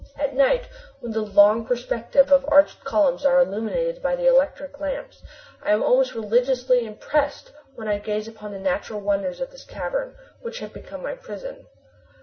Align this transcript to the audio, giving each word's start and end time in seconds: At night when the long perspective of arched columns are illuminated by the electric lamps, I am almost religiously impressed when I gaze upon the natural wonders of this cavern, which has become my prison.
At 0.17 0.33
night 0.33 0.67
when 0.99 1.11
the 1.11 1.21
long 1.21 1.63
perspective 1.63 2.31
of 2.31 2.43
arched 2.51 2.83
columns 2.83 3.23
are 3.23 3.39
illuminated 3.39 4.01
by 4.01 4.15
the 4.15 4.25
electric 4.27 4.79
lamps, 4.79 5.21
I 5.61 5.69
am 5.73 5.83
almost 5.83 6.15
religiously 6.15 6.87
impressed 6.87 7.51
when 7.75 7.87
I 7.87 7.99
gaze 7.99 8.27
upon 8.27 8.51
the 8.51 8.57
natural 8.59 8.99
wonders 9.01 9.39
of 9.39 9.51
this 9.51 9.63
cavern, 9.63 10.15
which 10.41 10.57
has 10.57 10.71
become 10.71 11.03
my 11.03 11.13
prison. 11.13 11.67